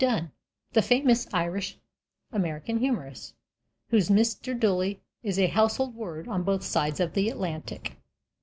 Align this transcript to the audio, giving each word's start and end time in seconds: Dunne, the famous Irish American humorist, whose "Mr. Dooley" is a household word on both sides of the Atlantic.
Dunne, 0.03 0.31
the 0.71 0.81
famous 0.81 1.27
Irish 1.31 1.77
American 2.31 2.79
humorist, 2.79 3.35
whose 3.89 4.09
"Mr. 4.09 4.59
Dooley" 4.59 4.99
is 5.21 5.37
a 5.37 5.45
household 5.45 5.93
word 5.93 6.27
on 6.27 6.41
both 6.41 6.63
sides 6.63 6.99
of 6.99 7.13
the 7.13 7.29
Atlantic. 7.29 7.97